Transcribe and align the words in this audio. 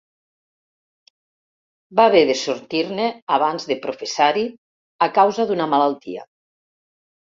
Va 1.99 2.05
haver 2.11 2.23
de 2.31 2.37
sortir-ne 2.43 3.05
abans 3.39 3.69
de 3.73 3.79
professar-hi, 3.85 4.47
a 5.09 5.13
causa 5.19 5.47
d'una 5.53 5.69
malaltia. 5.75 6.25